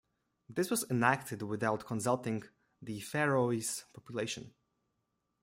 [0.49, 2.41] This was enacted without consulting
[2.81, 4.55] the Faroese population.